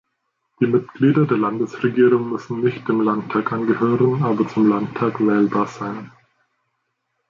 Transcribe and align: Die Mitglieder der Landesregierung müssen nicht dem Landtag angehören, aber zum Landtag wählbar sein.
Die 0.59 0.65
Mitglieder 0.65 1.27
der 1.27 1.37
Landesregierung 1.37 2.31
müssen 2.31 2.61
nicht 2.61 2.87
dem 2.89 3.01
Landtag 3.01 3.51
angehören, 3.51 4.23
aber 4.23 4.47
zum 4.47 4.67
Landtag 4.67 5.19
wählbar 5.19 5.67
sein. 5.67 6.11